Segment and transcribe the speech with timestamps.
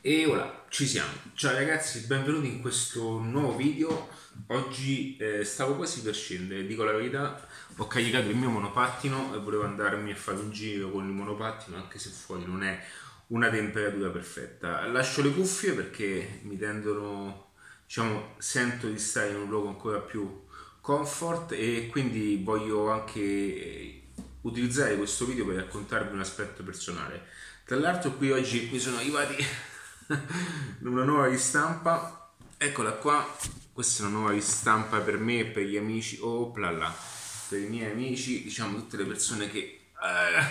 [0.00, 1.10] E ora ci siamo.
[1.34, 4.08] Ciao ragazzi, benvenuti in questo nuovo video.
[4.46, 7.44] Oggi eh, stavo quasi per scendere, dico la verità,
[7.76, 11.76] ho caricato il mio monopattino e volevo andarmi a fare un giro con il monopattino
[11.76, 12.80] anche se fuori non è
[13.28, 14.86] una temperatura perfetta.
[14.86, 17.54] Lascio le cuffie perché mi tendono,
[17.84, 20.44] diciamo, sento di stare in un luogo ancora più
[20.80, 24.02] comfort e quindi voglio anche
[24.42, 27.26] utilizzare questo video per raccontarvi un aspetto personale.
[27.64, 29.44] Tra l'altro qui oggi mi sono arrivati
[30.84, 33.36] una nuova ristampa, eccola qua,
[33.72, 36.94] questa è una nuova ristampa per me e per gli amici, oh là là,
[37.48, 40.44] per i miei amici, diciamo tutte le persone che eh,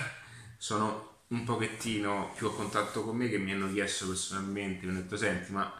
[0.57, 5.01] sono un pochettino più a contatto con me, che mi hanno chiesto personalmente, mi hanno
[5.01, 5.73] detto senti ma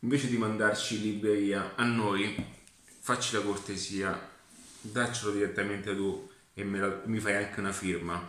[0.00, 2.34] invece di mandarci libreria a noi,
[3.00, 4.30] facci la cortesia,
[4.80, 8.28] daccelo direttamente tu e la, mi fai anche una firma.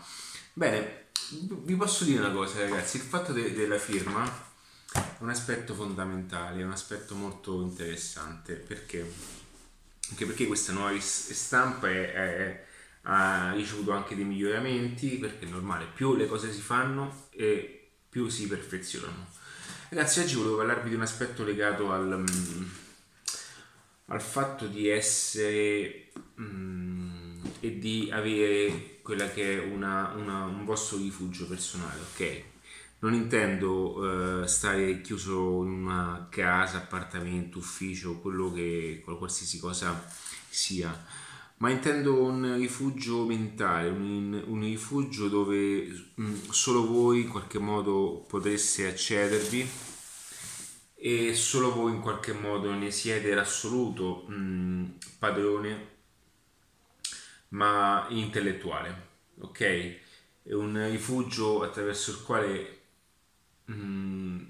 [0.54, 4.45] Bene, vi posso dire una cosa ragazzi, il fatto de- della firma
[5.20, 9.12] un aspetto fondamentale, un aspetto molto interessante perché,
[10.10, 12.65] anche perché questa nuova stampa è, è,
[13.04, 18.29] ha ricevuto anche dei miglioramenti perché è normale, più le cose si fanno e più
[18.29, 19.27] si perfezionano.
[19.90, 22.63] Ragazzi, oggi volevo parlarvi di un aspetto legato al, mm,
[24.07, 30.98] al fatto di essere um, e di avere quella che è una, una, un vostro
[30.98, 32.43] rifugio personale, ok?
[33.05, 40.03] Non intendo uh, stare chiuso in una casa, appartamento, ufficio, quello che qualsiasi cosa
[40.49, 41.05] sia,
[41.57, 47.59] ma intendo un rifugio mentale, un, un rifugio dove mh, mm, solo voi in qualche
[47.59, 49.70] modo potreste accedervi
[50.95, 54.85] e solo voi in qualche modo ne siete l'assoluto mh, mm,
[55.20, 55.87] padrone,
[57.49, 59.09] ma intellettuale,
[59.41, 59.59] ok?
[60.41, 62.74] È un rifugio attraverso il quale
[63.71, 64.44] Mm,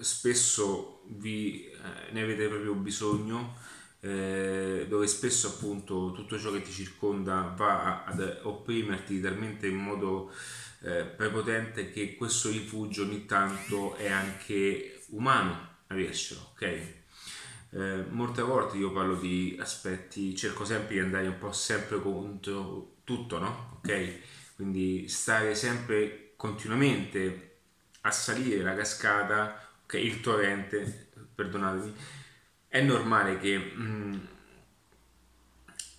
[0.00, 3.56] spesso vi, eh, ne avete proprio bisogno,
[4.00, 10.30] eh, dove spesso appunto tutto ciò che ti circonda va ad opprimerti talmente in modo
[10.82, 16.62] eh, prepotente che questo rifugio ogni tanto è anche umano avercelo, ok?
[17.70, 22.96] Eh, molte volte io parlo di aspetti, cerco sempre di andare un po' sempre contro
[23.04, 23.78] tutto, no?
[23.78, 24.54] Ok?
[24.56, 27.55] Quindi stare sempre continuamente
[28.06, 31.94] a salire la cascata, ok, il torrente, perdonatemi,
[32.68, 34.14] è normale che mh, mm,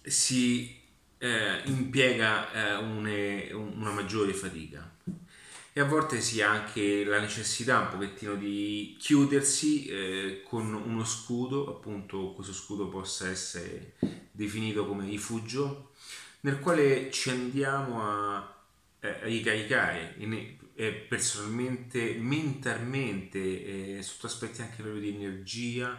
[0.03, 0.79] si
[1.17, 4.95] eh, impiega eh, une, una maggiore fatica.
[5.73, 11.05] E a volte si ha anche la necessità un pochettino di chiudersi eh, con uno
[11.05, 13.93] scudo, appunto questo scudo possa essere
[14.31, 15.91] definito come rifugio,
[16.41, 18.55] nel quale ci andiamo a
[18.99, 20.15] eh, ricaricare
[20.79, 25.97] eh, personalmente, mentalmente, eh, sotto aspetti anche proprio di energia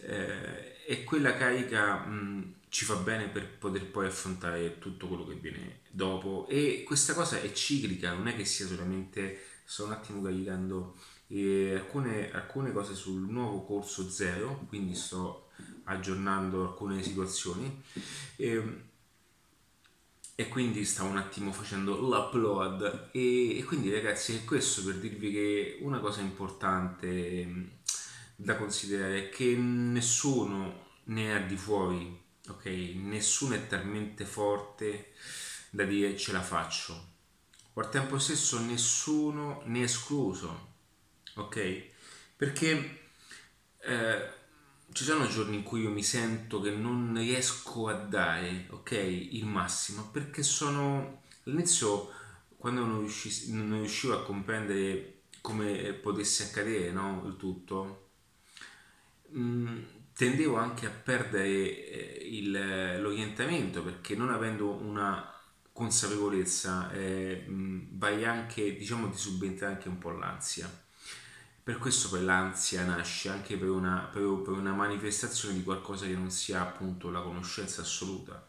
[0.00, 5.36] eh, e quella carica mh, ci fa bene per poter poi affrontare tutto quello che
[5.36, 10.20] viene dopo e questa cosa è ciclica, non è che sia solamente, sto un attimo
[10.20, 10.94] caricando
[11.28, 15.48] eh, alcune, alcune cose sul nuovo corso zero, quindi sto
[15.84, 17.82] aggiornando alcune situazioni.
[18.36, 18.90] Eh,
[20.34, 23.10] e quindi stavo un attimo facendo l'upload.
[23.12, 27.66] E, e quindi ragazzi è questo per dirvi che una cosa importante mm,
[28.36, 32.64] da considerare è che nessuno ne è di fuori ok?
[32.96, 35.12] Nessuno è talmente forte
[35.70, 37.10] da dire ce la faccio.
[37.74, 40.70] Al tempo stesso nessuno ne è escluso
[41.34, 41.84] ok?
[42.36, 43.00] Perché
[43.78, 44.30] eh,
[44.92, 49.46] ci sono giorni in cui io mi sento che non riesco a dare, ok, il
[49.46, 52.10] massimo, perché sono all'inizio
[52.56, 58.10] quando non, riuscissi, non riuscivo a comprendere come potesse accadere no, il tutto,
[59.30, 59.82] mh, mm,
[60.14, 65.28] tendevo anche a perdere eh, il, l'orientamento perché non avendo una
[65.72, 70.81] consapevolezza eh, mh, mm, vai anche, diciamo, di subentrare anche un po' l'ansia
[71.62, 76.30] per questo poi l'ansia nasce anche per una, per, una manifestazione di qualcosa che non
[76.30, 78.48] sia appunto la conoscenza assoluta.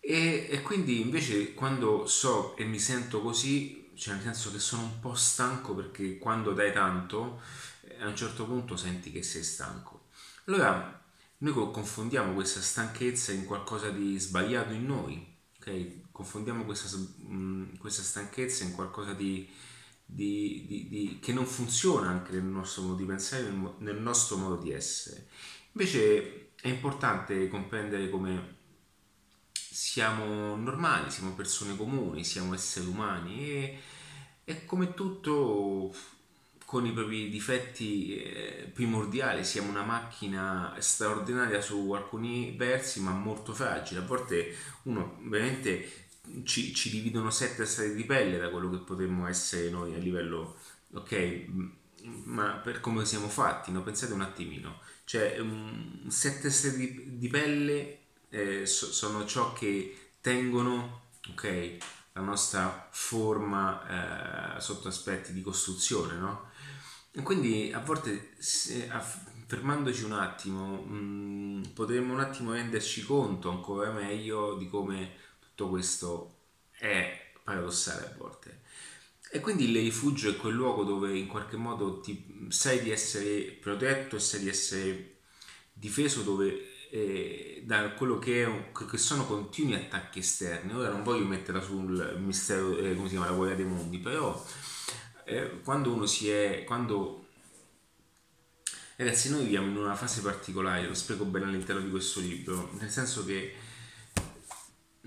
[0.00, 4.82] E, e, quindi invece quando so e mi sento così, cioè nel senso che sono
[4.82, 7.40] un po' stanco perché quando dai tanto,
[7.82, 10.08] eh, a un certo punto senti che sei stanco.
[10.46, 11.02] Allora
[11.38, 15.26] noi confondiamo questa stanchezza in qualcosa di sbagliato in noi,
[15.58, 16.12] ok?
[16.12, 16.98] Confondiamo questa,
[17.78, 19.50] questa stanchezza in qualcosa di
[20.04, 24.56] di, di, di, che non funziona anche nel nostro modo di pensare, nel, nostro modo
[24.56, 25.26] di essere.
[25.72, 28.56] Invece è importante comprendere come
[29.52, 33.78] siamo normali, siamo persone comuni, siamo esseri umani e,
[34.44, 35.92] e come tutto
[36.64, 43.52] con i propri difetti eh, primordiali siamo una macchina straordinaria su alcuni versi ma molto
[43.52, 46.03] fragile a volte uno veramente
[46.44, 50.56] ci, ci dividono sette strati di pelle da quello che potremmo essere noi a livello
[50.94, 51.46] ok
[52.24, 53.82] ma per come siamo fatti no?
[53.82, 57.98] pensate un attimino cioè um, sette strati di, di pelle
[58.28, 61.78] eh, so, sono ciò che tengono ok
[62.14, 66.50] la nostra forma eh, sotto aspetti di costruzione, no?
[67.10, 69.00] E quindi a volte, se, a,
[69.46, 75.12] fermandoci un attimo, mh, mm, potremmo un attimo renderci conto ancora meglio di come
[75.54, 76.36] tutto questo
[76.70, 78.62] è paradossale a volte.
[79.30, 83.56] E quindi il rifugio è quel luogo dove in qualche modo ti, sai di essere
[83.60, 85.18] protetto e sai di essere
[85.72, 90.72] difeso, dove eh, da quello che, è, che, sono continui attacchi esterni.
[90.74, 94.44] Ora non voglio metterla sul mistero, eh, come si chiama, la guerra dei mondi, però
[95.24, 96.64] eh, quando uno si è...
[96.64, 97.22] Quando,
[98.96, 102.90] Ragazzi, noi viviamo in una fase particolare, lo spiego bene all'interno di questo libro, nel
[102.90, 103.52] senso che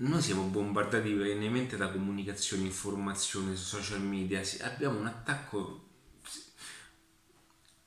[0.00, 5.86] noi siamo bombardati perennemente da comunicazione, informazione, social media, abbiamo un attacco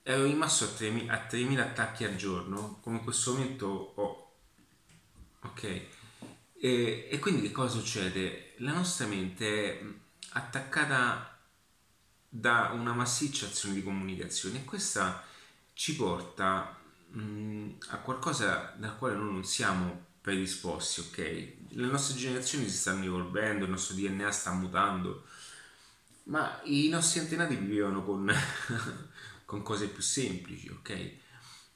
[0.03, 4.31] ero rimasto a 3.000, a 3.000 attacchi al giorno, come in questo momento ho.
[5.43, 5.63] Ok?
[5.63, 8.55] E, e, quindi che cosa succede?
[8.57, 9.83] La nostra mente è
[10.33, 11.39] attaccata
[12.27, 15.23] da una massiccia azione di comunicazione e questa
[15.73, 16.77] ci porta
[17.07, 21.18] mh, a qualcosa dal quale noi non siamo predisposti, ok?
[21.69, 25.25] Le nostre generazioni si stanno evolvendo, il nostro DNA sta mutando,
[26.23, 28.31] ma i nostri antenati vivevano con
[29.51, 31.12] con cose più semplici, ok?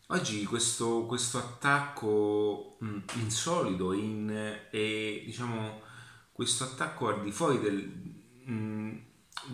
[0.08, 4.30] Oggi questo, questo attacco mh, insolito in,
[4.72, 5.82] e diciamo
[6.32, 7.84] questo attacco al di fuori del,
[8.46, 8.98] mh,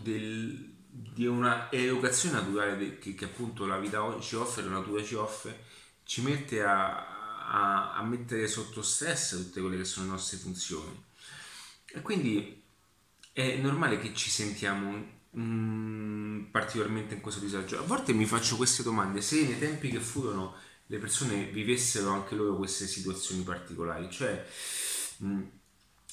[0.04, 5.16] del, di una educazione naturale che, che, appunto la vita ci offre, la natura ci
[5.16, 5.64] offre,
[6.04, 7.21] ci mette a,
[7.52, 11.04] a, a mettere sotto stress tutte quelle che sono le nostre funzioni.
[11.86, 12.62] E quindi
[13.32, 17.80] è normale che ci sentiamo Mm, particolarmente in questo disagio.
[17.80, 20.56] A volte mi faccio queste domande, se nei tempi che furono
[20.88, 24.46] le persone vivessero anche loro queste situazioni particolari, cioè
[25.18, 25.42] mh, mm,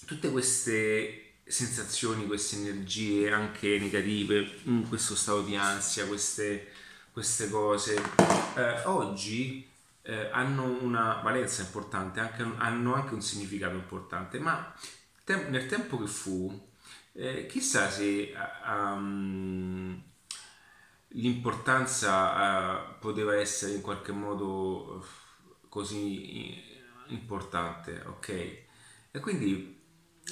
[0.06, 6.68] tutte queste sensazioni, queste energie anche negative, mh, mm, questo stato di ansia, queste,
[7.12, 8.00] queste cose,
[8.56, 9.66] eh, oggi
[10.08, 14.74] eh, hanno una valenza importante, anche, hanno anche un significato importante, ma
[15.22, 16.70] te- nel tempo che fu
[17.12, 18.32] eh, chissà se
[18.66, 20.02] um,
[21.08, 25.04] l'importanza uh, poteva essere in qualche modo
[25.68, 26.62] così
[27.08, 28.28] importante, ok?
[29.10, 29.78] E quindi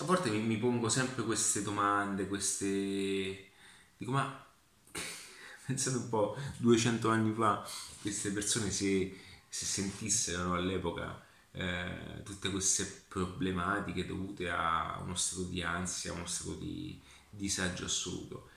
[0.00, 3.50] a volte mi, mi pongo sempre queste domande, queste...
[3.98, 4.46] Dico, ma
[5.66, 7.62] pensate un po', 200 anni fa
[8.00, 9.24] queste persone se,
[9.56, 16.56] se sentissero all'epoca eh, tutte queste problematiche dovute a uno stato di ansia, uno stato
[16.56, 17.00] di
[17.30, 18.50] disagio assoluto.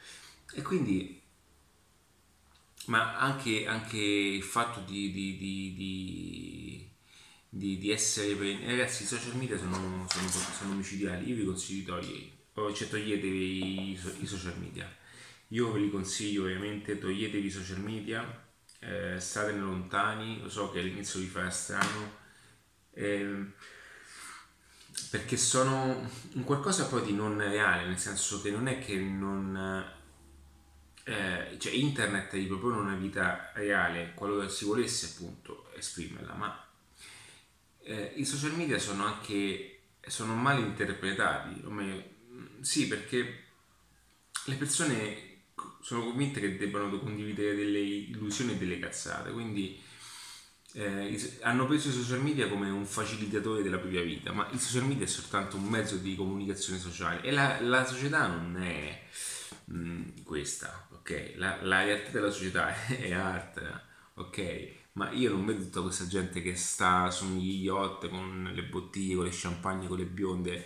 [0.51, 1.21] E quindi,
[2.87, 5.37] ma anche, anche il fatto di, di,
[7.47, 8.35] di, di, essere...
[8.65, 13.91] Ragazzi, i social media sono, sono, sono omicidiali, io vi consiglio di togliere, cioè toglietevi
[13.91, 14.93] i, i social media.
[15.49, 18.47] Io ve li consiglio ovviamente, toglietevi i social media,
[18.79, 22.17] eh, statene lontani, lo so che all'inizio vi farà strano,
[22.91, 23.51] eh,
[25.09, 29.97] perché sono un qualcosa poi di non reale, nel senso che non è che non...
[31.03, 36.67] Eh, cioè internet gli propone una vita reale qualora si volesse appunto esprimerla, ma
[37.79, 42.03] eh, i social media sono anche sono mal interpretati, o meglio,
[42.61, 43.43] sì perché
[44.45, 45.28] le persone
[45.81, 49.79] sono convinte che debbano condividere delle illusioni e delle cazzate, quindi
[50.73, 54.85] eh, hanno preso i social media come un facilitatore della propria vita, ma il social
[54.85, 59.03] media è soltanto un mezzo di comunicazione sociale e la, la società non è
[59.65, 61.33] mh, mm, questa, ok?
[61.37, 63.81] La, la, realtà della società è arte,
[64.15, 64.77] ok?
[64.93, 69.23] Ma io non vedo tutta questa gente che sta sugli yacht con le bottiglie, con
[69.25, 70.65] le champagne, con le bionde.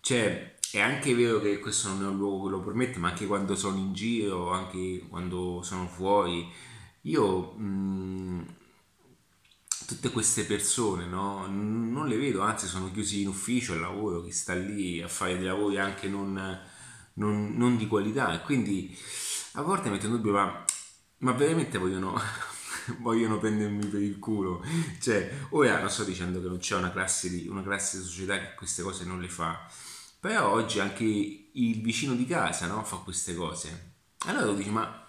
[0.00, 3.26] Cioè, è anche vero che questo non è un luogo che lo permette, ma anche
[3.26, 6.46] quando sono in giro, anche quando sono fuori,
[7.02, 8.42] io mh, mm,
[9.86, 11.46] tutte queste persone, no?
[11.46, 15.38] Non le vedo, anzi sono chiusi in ufficio al lavoro, chi sta lì a fare
[15.38, 16.60] dei lavori anche non,
[17.14, 18.96] non, non di qualità e quindi
[19.52, 20.64] a volte metto in dubbio ma,
[21.18, 22.20] ma veramente vogliono,
[23.00, 24.64] vogliono prendermi per il culo
[25.00, 28.38] cioè ora non sto dicendo che non c'è una classe di, una classe di società
[28.38, 29.66] che queste cose non le fa
[30.20, 32.84] però oggi anche il vicino di casa no?
[32.84, 33.92] fa queste cose
[34.26, 35.08] allora tu dici ma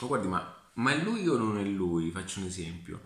[0.00, 2.10] ma guardi, ma, ma è lui o non è lui?
[2.10, 3.02] Faccio un esempio.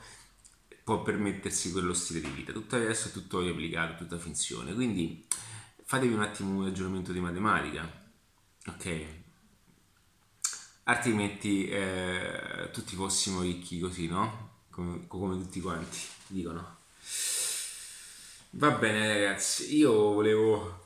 [0.83, 4.73] può permettersi quello stile di vita, tutto resto è tutto replicato, tutta finzione.
[4.73, 5.25] Quindi
[5.83, 8.01] fatevi un attimo un ragionamento di matematica,
[8.67, 9.05] ok?
[10.83, 14.51] Altrimenti eh, tutti fossimo ricchi così, no?
[14.69, 16.77] Come, come tutti quanti dicono.
[18.51, 20.81] Va bene ragazzi, io volevo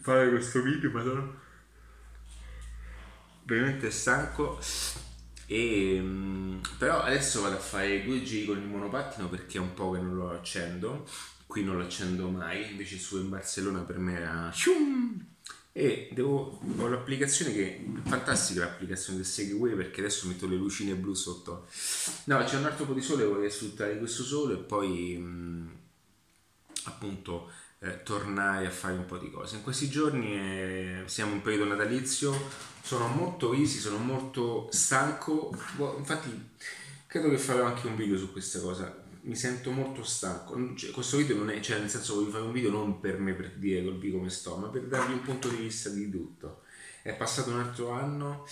[0.00, 1.40] fare questo video ma sono
[3.44, 4.58] veramente stanco
[5.46, 9.74] e, mm, però adesso vado a fare due giri con il monopattino perché è un
[9.74, 11.06] po' che non lo accendo
[11.46, 14.50] qui non lo accendo mai invece su in Barcellona per me era
[15.76, 20.94] e devo, ho l'applicazione che è fantastica l'applicazione del Segway perché adesso metto le lucine
[20.94, 21.66] blu sotto.
[22.26, 25.68] No c'è un altro po' di sole vorrei sfruttare questo sole e poi mh, mm,
[26.84, 27.50] appunto
[27.80, 29.56] eh, tornare a fare un po' di cose.
[29.56, 32.32] In questi giorni eh, siamo in periodo natalizio
[32.80, 36.50] sono molto easy, sono molto stanco, boh, infatti
[37.08, 41.16] credo che farò anche un video su questa cosa, mi sento molto stanco, cioè, questo
[41.16, 43.82] video non è, cioè nel senso voglio fare un video non per me per dire
[43.82, 46.62] colpi come sto, ma per darvi un punto di vista di tutto.
[47.02, 48.46] È passato un altro anno,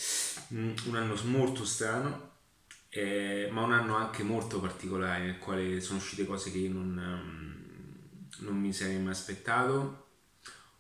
[0.55, 2.31] mm, un anno molto strano,
[2.89, 7.23] eh, ma un anno anche molto particolare nel quale sono uscite cose che io non,
[8.39, 10.07] mm, non mi sarei mai aspettato.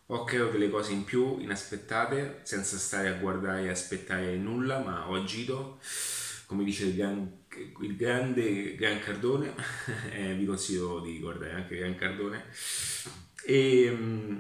[0.06, 5.08] Ho creato delle cose in più, inaspettate, senza stare a guardare e aspettare nulla, ma
[5.08, 5.80] ho agito,
[6.46, 7.41] come dice il, gran,
[7.80, 9.54] il grande Gran Cardone,
[10.12, 12.44] eh, vi consiglio di guardare anche Gran Cardone,
[13.44, 14.38] e, mm,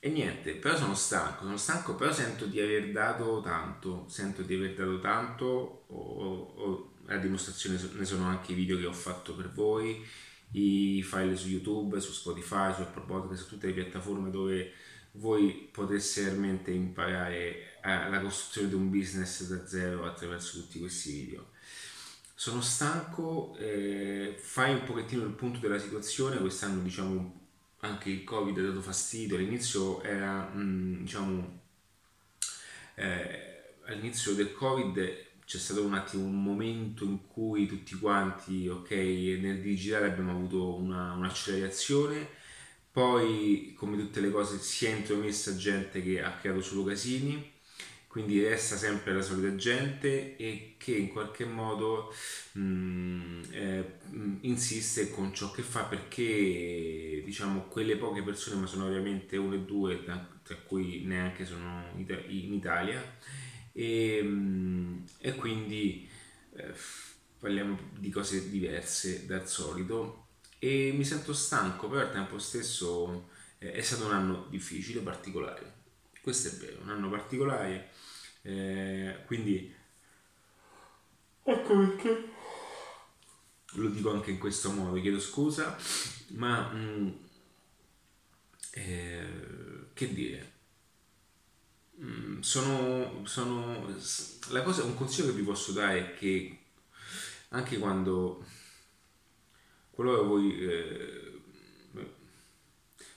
[0.00, 4.54] e, niente, però sono stanco, sono stanco, però sento di aver dato tanto, sento di
[4.54, 9.34] aver dato tanto, o, o, a dimostrazione ne sono anche i video che ho fatto
[9.34, 10.04] per voi,
[10.52, 14.72] i file su YouTube, su Spotify, su Apple Podcast, su tutte le piattaforme dove
[15.12, 21.50] voi poteste realmente imparare la costruzione di un business da zero attraverso tutti questi video.
[22.34, 27.40] Sono stanco, eh, fai un pochettino il punto della situazione, quest'anno diciamo
[27.80, 31.60] anche il covid ha dato fastidio, all'inizio era mh, diciamo
[32.94, 38.90] eh, all'inizio del covid c'è stato un attimo un momento in cui tutti quanti, ok,
[38.90, 42.28] nel digitale abbiamo avuto una, un'accelerazione.
[42.90, 47.52] Poi, come tutte le cose, si è intromessa gente che ha creato solo casini,
[48.12, 52.12] quindi resta sempre la solita gente e che in qualche modo
[52.52, 58.66] mh, mm, eh, mm, insiste con ciò che fa perché diciamo quelle poche persone, ma
[58.66, 60.28] sono ovviamente uno e due, tra,
[60.66, 63.02] cui neanche sono in Italia,
[63.72, 66.06] e, mh, mm, e quindi
[66.56, 66.74] eh,
[67.38, 70.26] parliamo di cose diverse dal solito
[70.58, 75.71] e mi sento stanco, però al tempo stesso eh, è stato un anno difficile, particolare.
[76.22, 77.90] Questo è vero, un anno particolare,
[78.42, 79.74] eh, quindi
[81.42, 82.28] ecco perché
[83.72, 85.76] lo dico anche in questo modo, chiedo scusa,
[86.28, 87.08] ma mh, mm,
[88.72, 90.52] eh, che dire?
[92.00, 93.86] Mm, sono, sono
[94.50, 96.58] la cosa, un consiglio che vi posso dare è che
[97.48, 98.44] anche quando
[99.90, 101.42] qualora voi eh,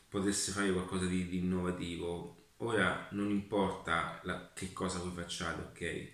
[0.09, 6.13] potesse fare qualcosa di, di, innovativo, ora non importa la, che cosa voi facciate, ok?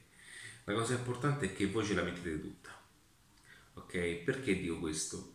[0.65, 2.69] La cosa importante è che voi ce la mettete tutta,
[3.73, 3.97] ok?
[4.23, 5.33] Perché dico questo?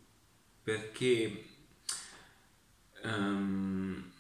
[0.63, 1.45] Perché
[3.03, 4.11] um,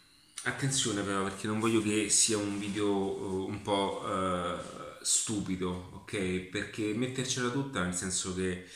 [0.44, 6.16] attenzione però perché non voglio che sia un video uh, un po' uh, stupido, ok?
[6.50, 8.66] Perché mettercela tutta nel senso che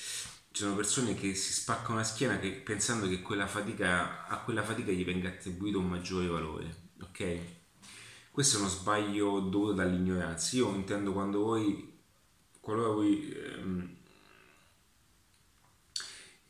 [0.52, 4.64] ci sono persone che si spaccano la schiena che, pensando che quella fatica, a quella
[4.64, 7.59] fatica gli venga attribuito un maggiore valore, ok?
[8.31, 10.57] Questo è uno sbaglio dovuto dall'ignoranza.
[10.57, 11.99] Io intendo quando voi,
[12.61, 13.97] qualora voi ehm,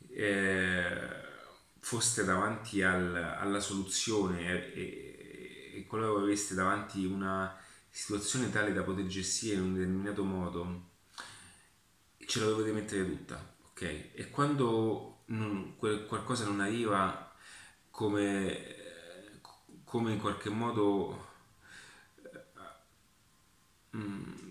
[0.09, 0.95] eh,
[1.79, 7.57] foste davanti al, alla soluzione e, e qualora voi aveste davanti una
[7.89, 10.89] situazione tale da poter gestire in un determinato modo,
[12.17, 13.51] ce la dovete mettere tutta
[13.83, 17.33] e quando non, qualcosa non arriva
[17.89, 18.75] come,
[19.83, 21.29] come in qualche modo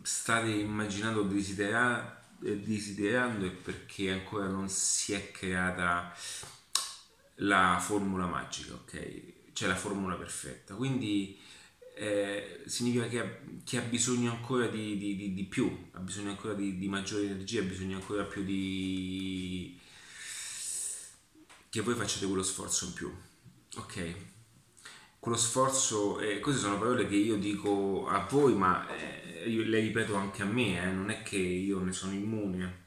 [0.03, 6.15] state immaginando desiderando desiderando è perché ancora non si è creata
[7.37, 9.53] la formula magica, ok?
[9.53, 10.75] Cioè la formula perfetta.
[10.75, 11.39] Quindi
[11.95, 16.31] eh, significa che ha, che ha, bisogno ancora di, di, di, di, più, ha bisogno
[16.31, 19.79] ancora di, maggiore energia, ha bisogno ancora più di...
[21.69, 23.15] che voi facciate quello sforzo in più,
[23.77, 24.15] ok?
[25.21, 30.15] Quello sforzo, eh, queste sono parole che io dico a voi, ma eh, le ripeto
[30.15, 32.87] anche a me, eh, non è che io ne sono immune.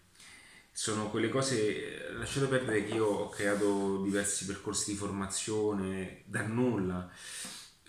[0.71, 7.07] Sono quelle cose, lasciate perdere che io ho creato diversi percorsi di formazione da nulla,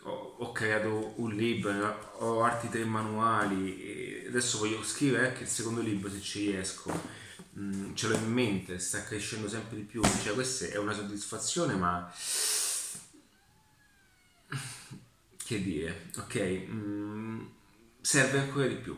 [0.02, 5.80] ho, ho creato un libro, ho arti tre manuali, adesso voglio scrivere anche il secondo
[5.80, 6.92] libro se ci riesco,
[7.58, 11.74] mm, ce l'ho in mente, sta crescendo sempre di più, cioè questa è una soddisfazione
[11.76, 12.12] ma
[15.44, 17.46] che dire, ok, mm,
[18.00, 18.96] serve ancora di più,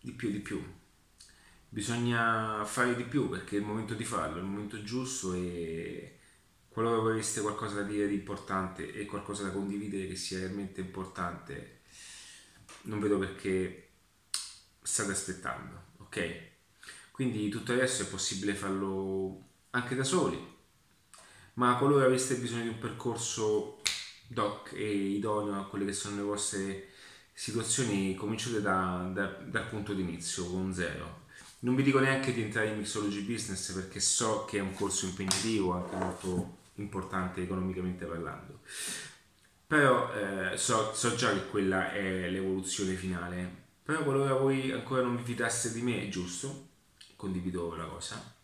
[0.00, 0.62] di più, di più
[1.72, 6.18] bisogna fare di più perché è il momento di farlo, è il momento giusto e
[6.68, 11.80] qualora avreste qualcosa da dire di importante e qualcosa da condividere che sia realmente importante,
[12.82, 13.88] non vedo perché
[14.82, 16.50] state aspettando, ok?
[17.10, 20.38] Quindi tutto adesso è possibile farlo anche da soli,
[21.54, 23.80] ma qualora aveste bisogno di un percorso
[24.32, 26.88] doc e idoneo a quelle che sono le vostre
[27.32, 31.20] situazioni, cominciate da, da, dal punto di inizio, con zero
[31.62, 35.06] non vi dico neanche di entrare in Mixology Business perché so che è un corso
[35.06, 38.60] impegnativo, anche molto importante economicamente parlando.
[39.66, 43.60] Però eh, so, so, già che quella è l'evoluzione finale.
[43.82, 46.68] Però qualora voi ancora non vi fidaste di me, è giusto,
[47.16, 48.34] condivido la cosa.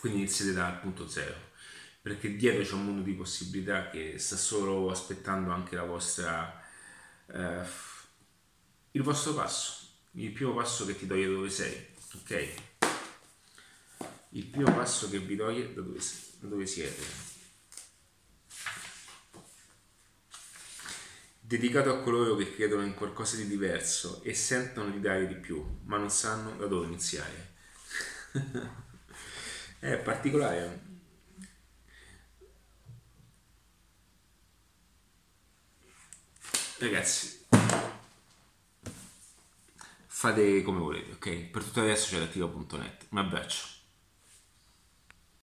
[0.00, 1.34] Quindi iniziate dal punto zero,
[2.06, 6.62] perché dietro c'è un mondo di possibilità che sta solo aspettando anche la vostra,
[7.26, 7.64] eh,
[8.92, 11.84] il vostro passo il primo passo che ti toglie da dove sei,
[12.14, 12.54] ok?
[14.30, 15.98] Il primo passo che vi toglie da dove,
[16.38, 17.02] da dove siete.
[21.40, 25.80] Dedicato a coloro che credono in qualcosa di diverso e sentono di dare di più,
[25.86, 27.54] ma non sanno da dove iniziare.
[29.80, 30.95] è particolare.
[36.78, 37.46] Ragazzi,
[40.06, 41.50] fate come volete, ok?
[41.50, 43.06] Per tutto adesso c'è l'attiva.net.
[43.10, 43.75] Un abbraccio.